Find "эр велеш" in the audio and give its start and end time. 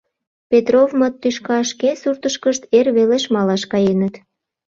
2.77-3.23